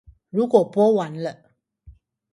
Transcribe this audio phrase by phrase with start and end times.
[0.31, 1.51] 如果播完了